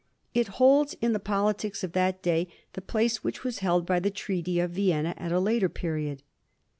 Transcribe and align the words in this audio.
It 0.33 0.47
holds 0.57 0.95
in 0.99 1.13
the 1.13 1.19
politics 1.19 1.83
of 1.83 1.91
that 1.91 2.23
day 2.23 2.47
the 2.73 2.81
place 2.81 3.23
which 3.23 3.43
was 3.43 3.59
held 3.59 3.85
by 3.85 3.99
the 3.99 4.09
Treaty 4.09 4.59
of 4.59 4.71
Vienna 4.71 5.13
at 5.15 5.31
a 5.31 5.39
later 5.39 5.69
period. 5.69 6.23